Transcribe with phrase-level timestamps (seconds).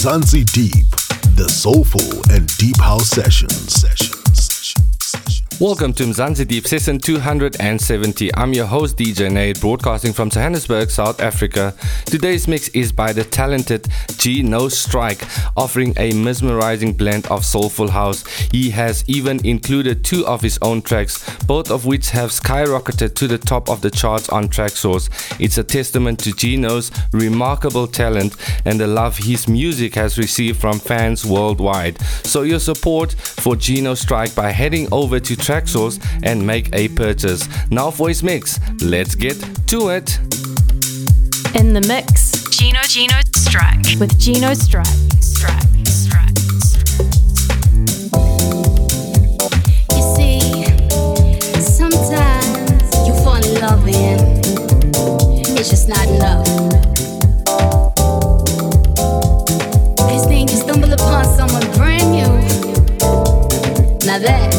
[0.00, 0.88] Mzansi Deep,
[1.36, 4.19] the soulful and deep house session sessions.
[5.60, 8.34] Welcome to Mzansi Deep Session 270.
[8.34, 11.74] I'm your host DJ Naid, broadcasting from Johannesburg, South Africa.
[12.06, 13.86] Today's mix is by the talented
[14.16, 15.22] Gino Strike,
[15.58, 18.26] offering a mesmerizing blend of soulful house.
[18.50, 23.28] He has even included two of his own tracks, both of which have skyrocketed to
[23.28, 25.10] the top of the charts on Traxsource.
[25.38, 28.34] It's a testament to Gino's remarkable talent
[28.64, 32.00] and the love his music has received from fans worldwide.
[32.24, 37.48] So your support for Gino Strike by heading over to Traxsource and make a purchase.
[37.72, 39.34] Now for his mix, let's get
[39.66, 40.16] to it.
[41.56, 43.98] In the mix Gino Gino Strike.
[43.98, 44.86] with Gino Strike.
[45.18, 45.60] Strike.
[45.86, 46.38] Strike.
[49.90, 50.40] You see,
[51.60, 54.46] sometimes you fall in love and
[55.58, 56.46] it's just not enough.
[60.06, 62.30] Next thing you stumble upon someone brand new.
[64.06, 64.49] Now that,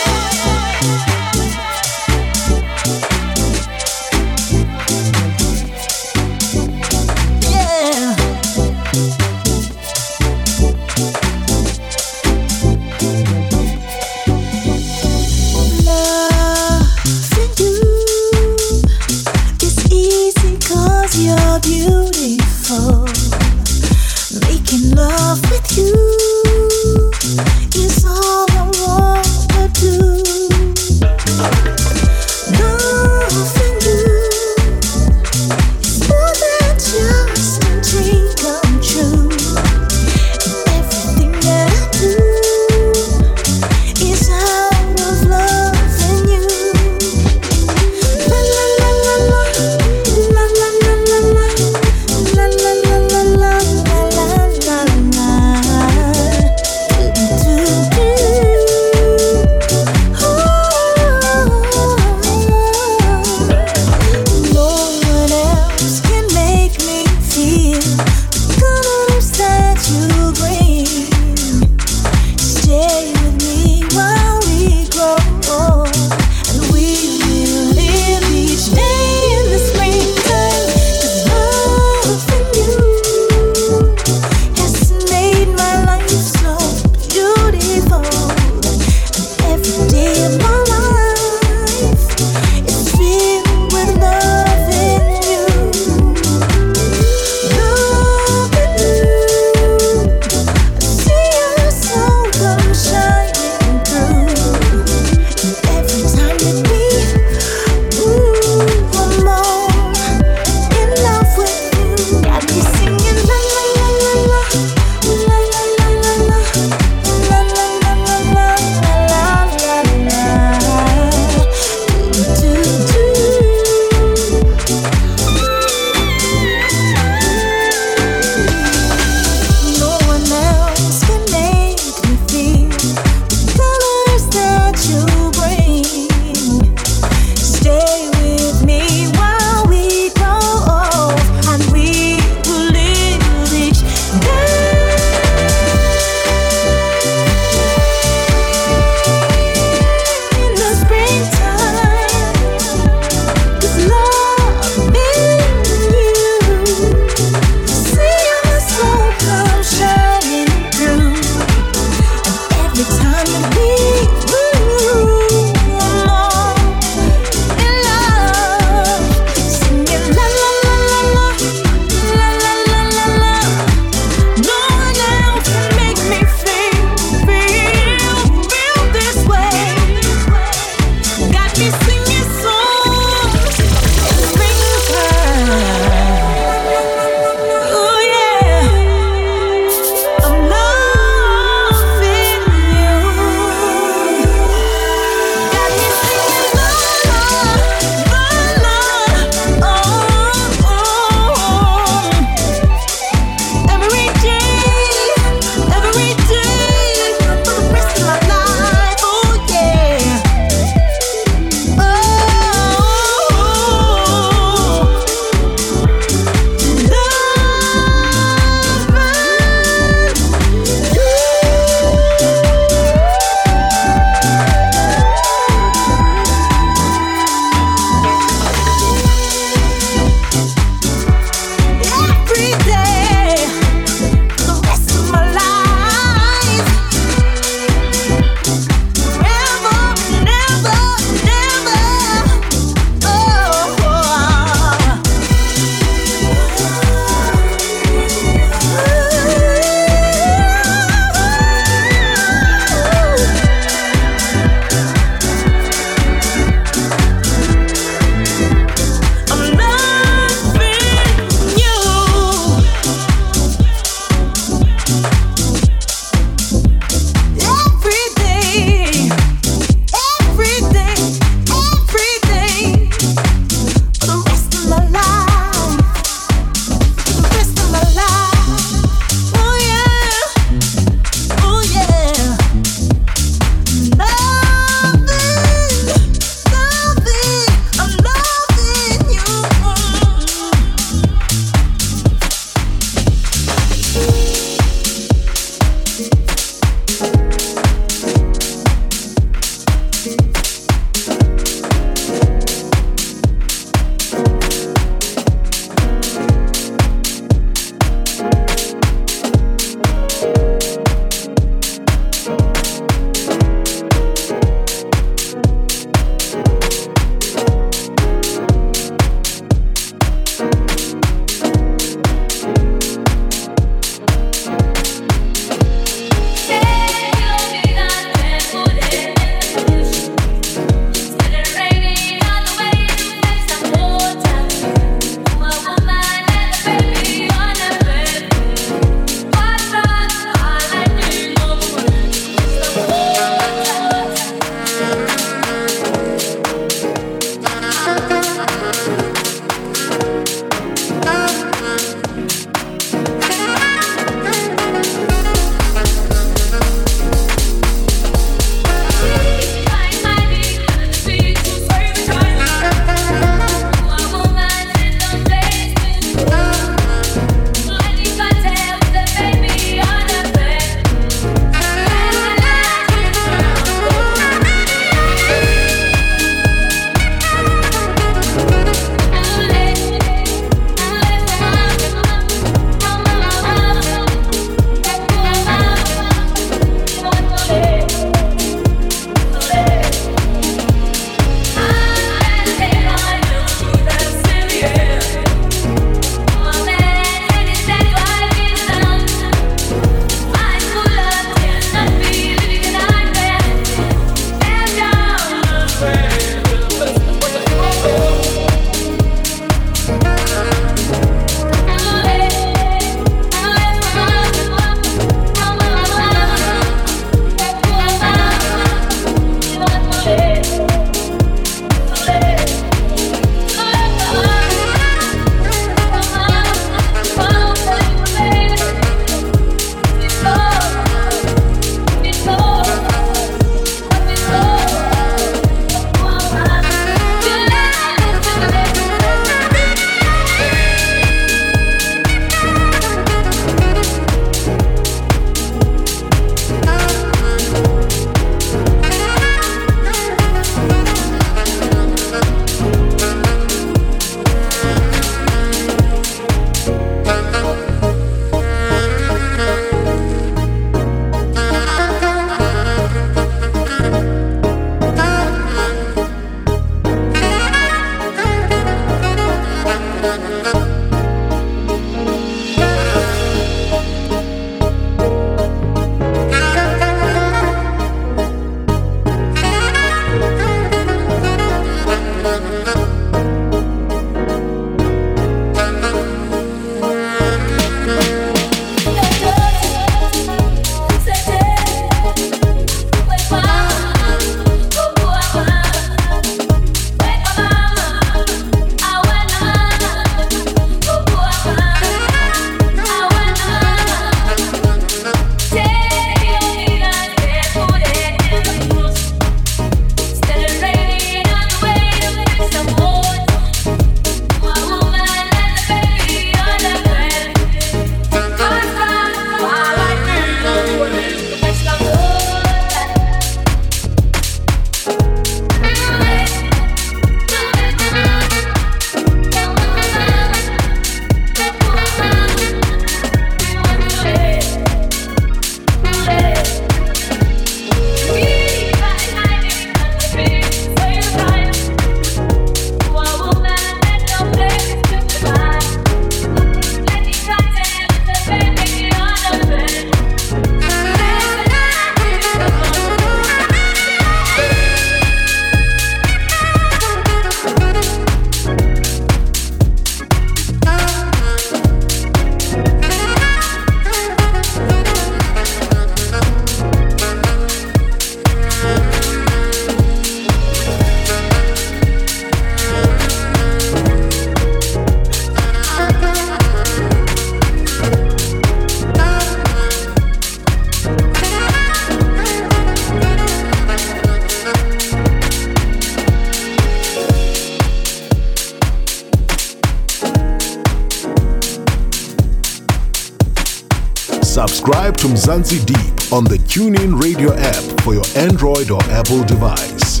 [595.18, 600.00] Mzansi Deep on the TuneIn Radio app for your Android or Apple device.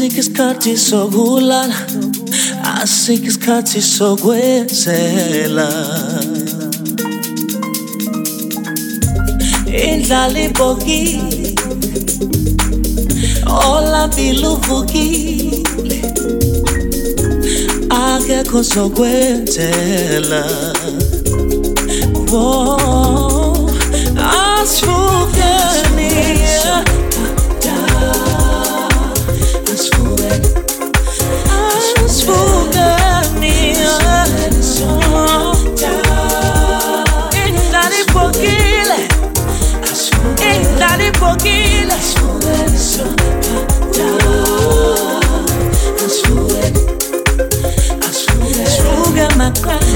[0.06, 1.76] isikhathi sokulala
[2.82, 5.68] asikho isikhathi sokwenzela
[9.86, 11.56] indlala ibhokile
[13.68, 16.00] olambile uvukile
[17.90, 20.44] akekho sokwenzela
[22.30, 23.07] Whoa,
[49.38, 49.87] Asfuge maqale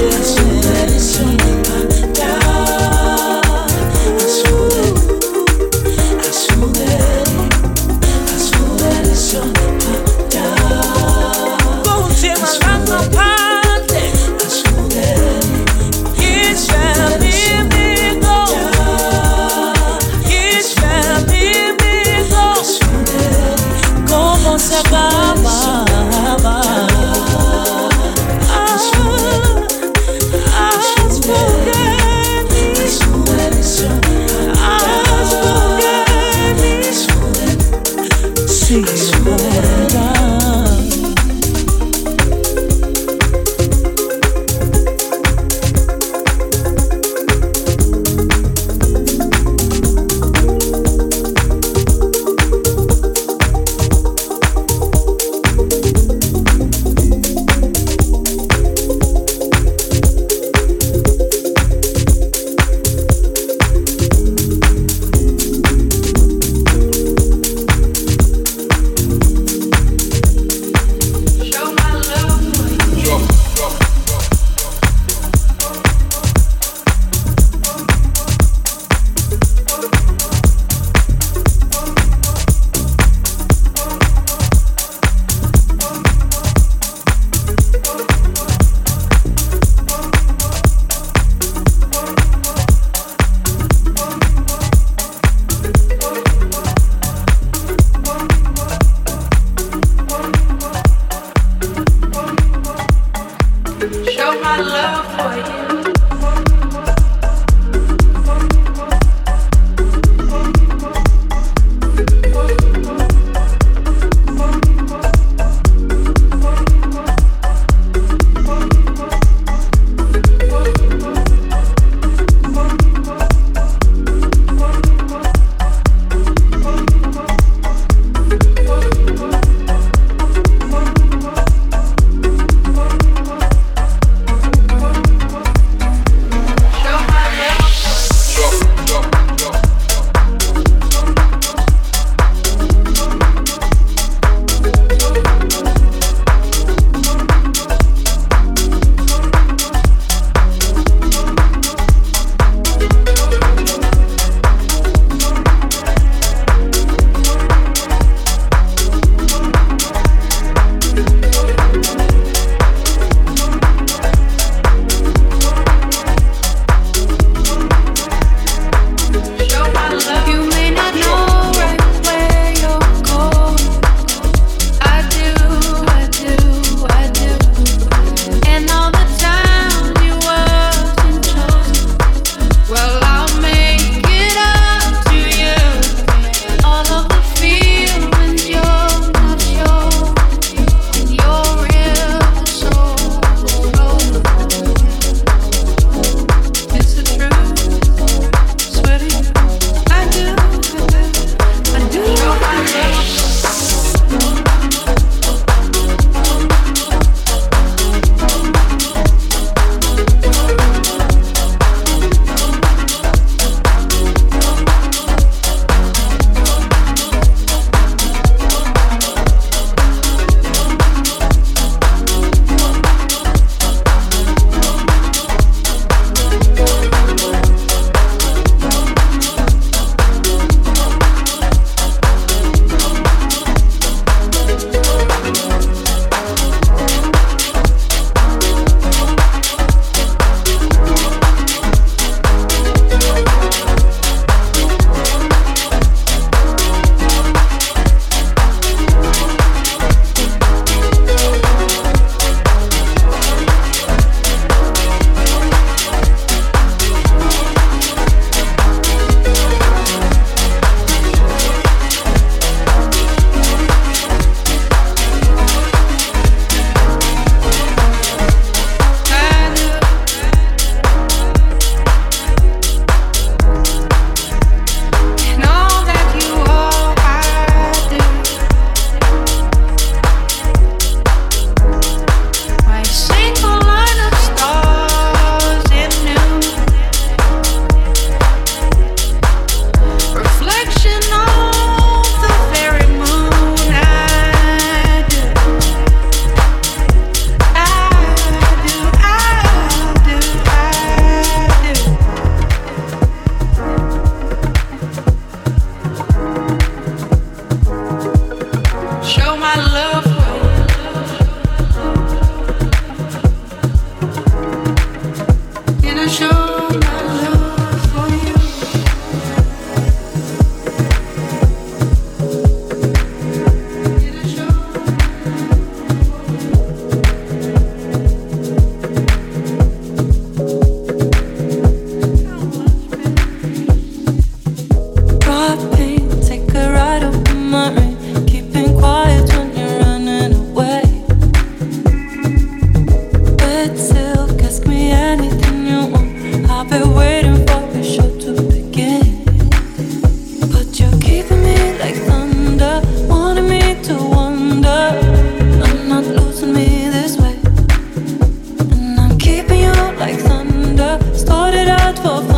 [362.02, 362.31] for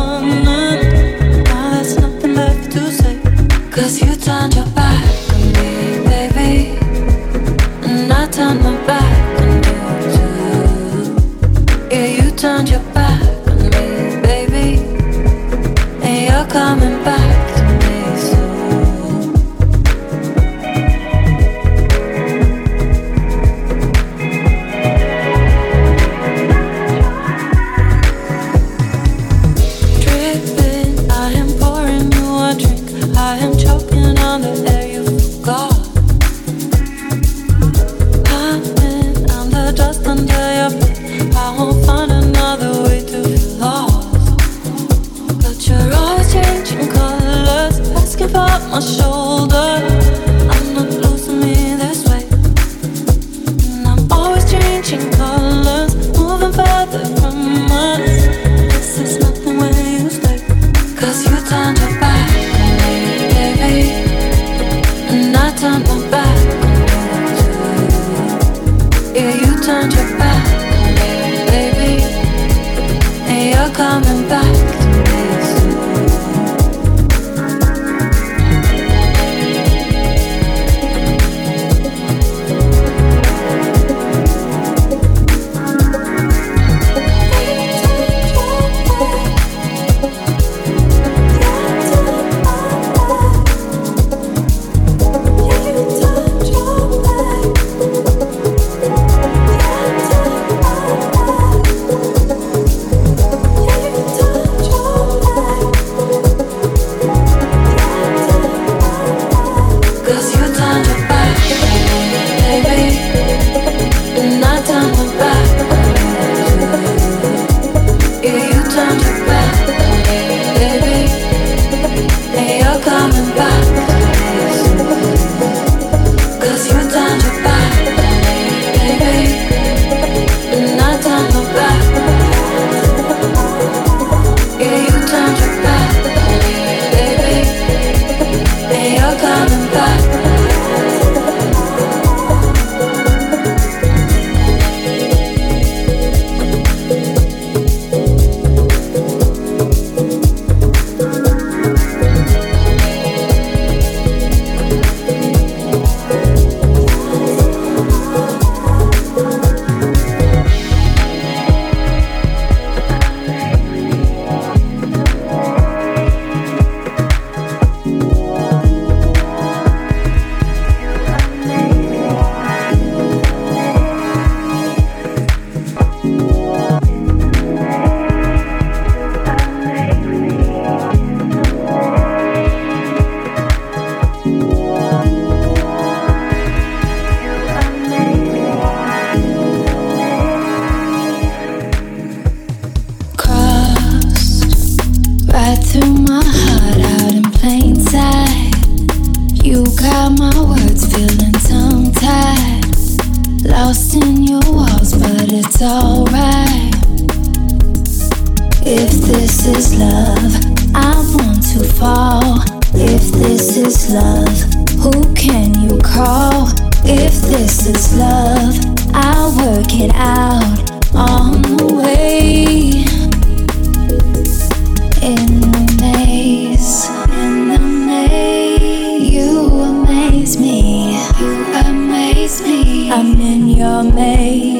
[233.75, 234.54] are made.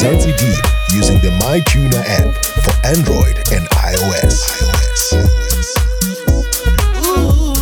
[0.00, 0.56] ZZD
[0.96, 2.32] using the MyTuner app
[2.64, 4.48] for Android and iOS.
[5.12, 5.76] iOS.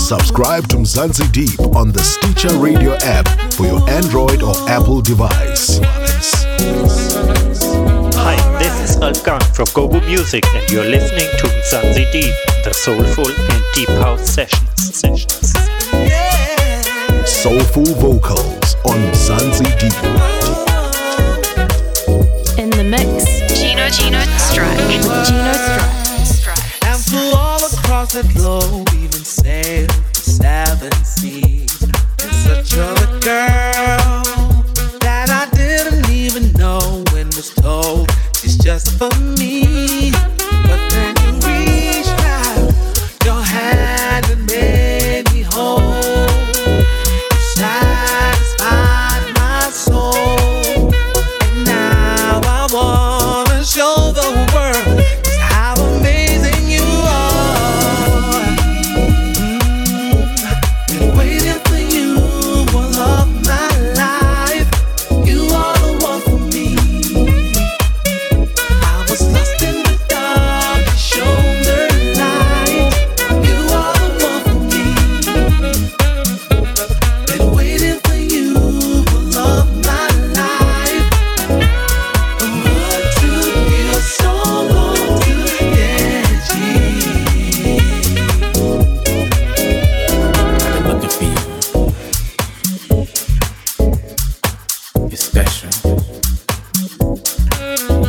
[0.01, 5.81] Subscribe to Mzansi Deep on the Stitcher Radio app for your Android or Apple device.
[8.15, 12.33] Hi, this is Alkan from Gobu Music, and you're listening to Mzansi Deep,
[12.63, 14.95] the soulful and deep house sessions.
[14.95, 15.55] sessions.
[17.29, 20.48] Soulful vocals on Mzansi Deep
[22.79, 23.25] the mix,
[23.59, 24.79] Gino Gino Strike.
[24.79, 25.53] Gino
[26.23, 26.85] Strike.
[26.85, 28.88] And flew all across the globe.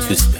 [0.10, 0.39] this.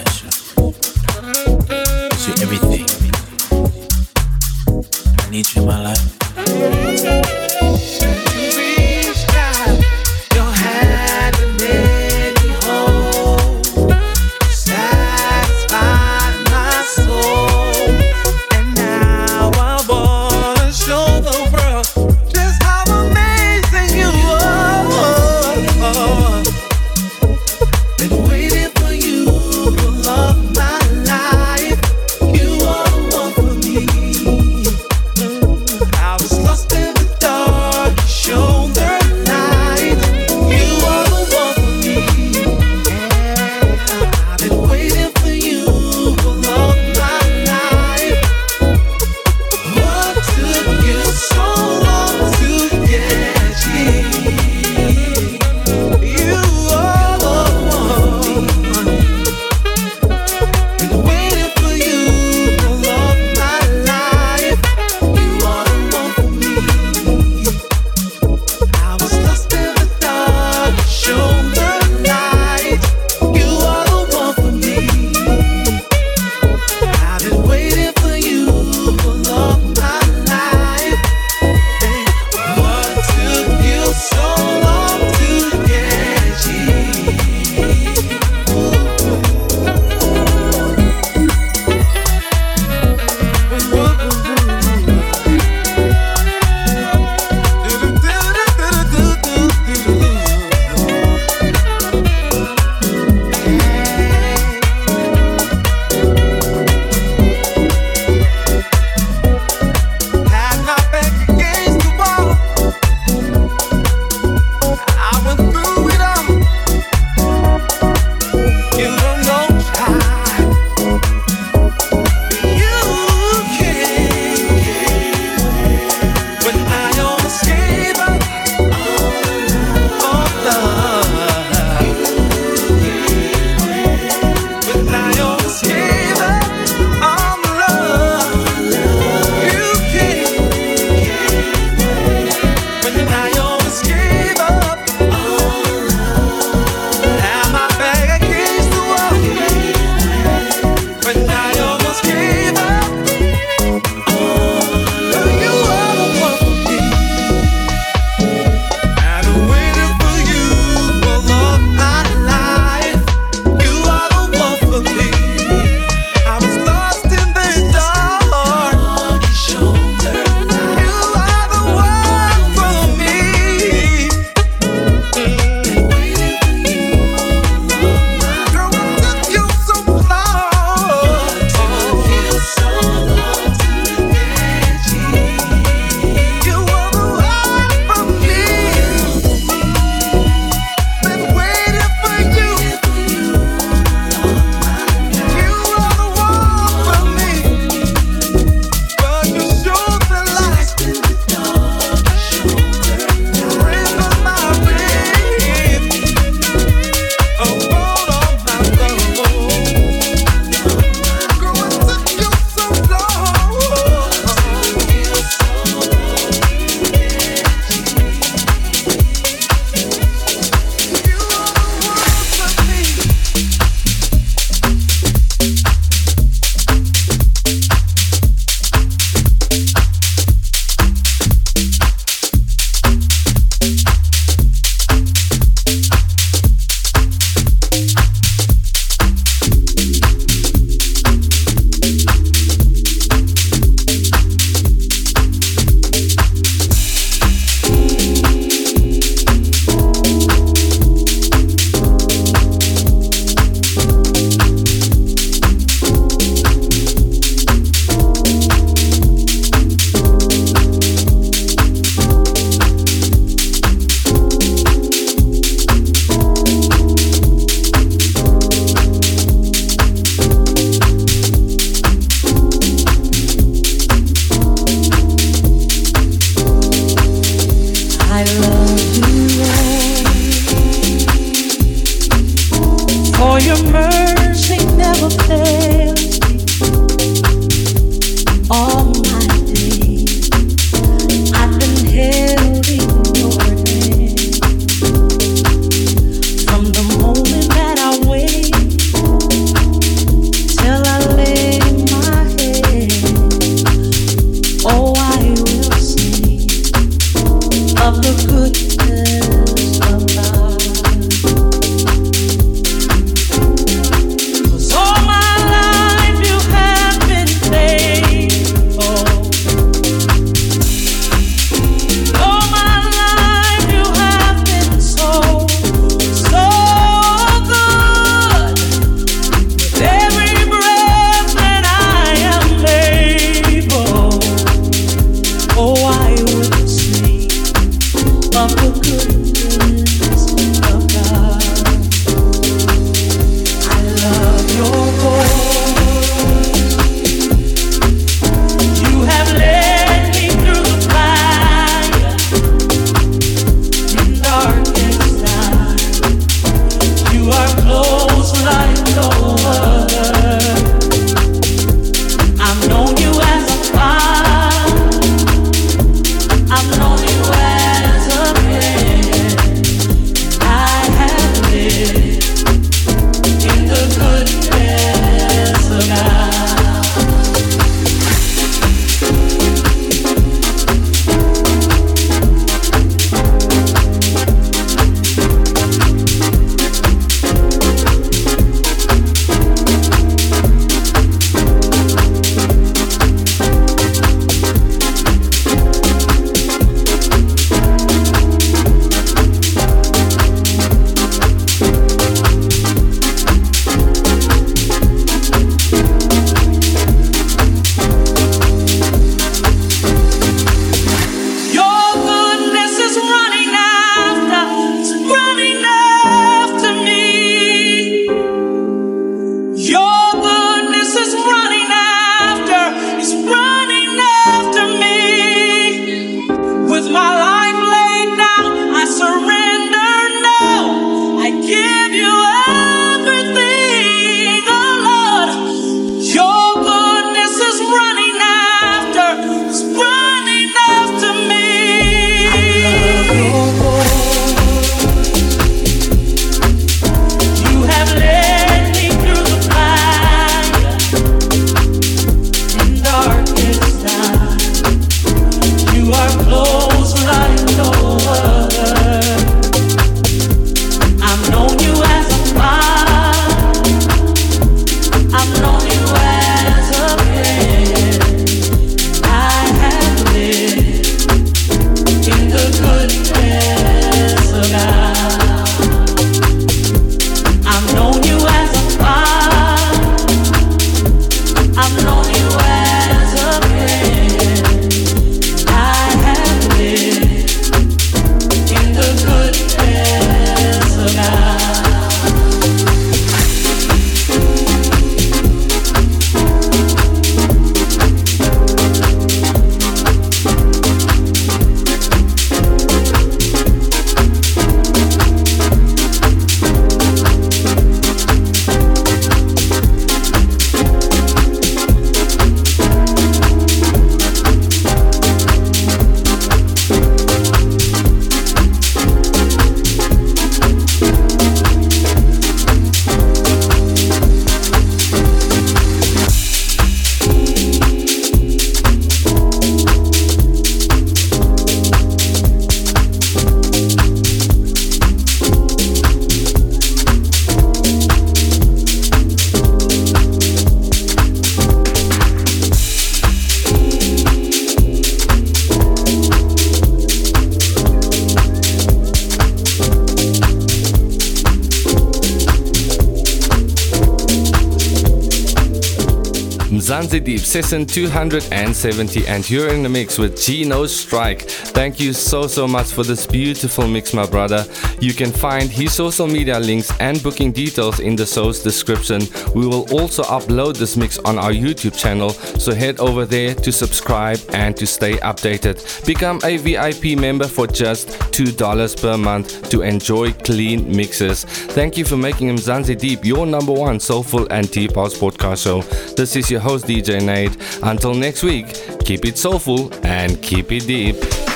[557.30, 561.22] Session 270, and you're in the mix with Gino Strike.
[561.22, 564.42] Thank you so, so much for this beautiful mix, my brother.
[564.80, 569.02] You can find his social media links and booking details in the show's description.
[569.34, 573.52] We will also upload this mix on our YouTube channel, so head over there to
[573.52, 575.84] subscribe and to stay updated.
[575.86, 581.24] Become a VIP member for just $2 per month to enjoy clean mixes.
[581.24, 585.60] Thank you for making Mzansi Deep your number one soulful and deep house podcast show.
[585.94, 587.36] This is your host, DJ Naid.
[587.62, 588.46] Until next week,
[588.84, 591.29] keep it soulful and keep it deep.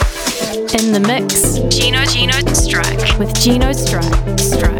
[0.74, 1.60] In the mix.
[1.72, 3.16] Gino Gino Strike.
[3.20, 4.40] With Gino Strike.
[4.40, 4.73] Strike.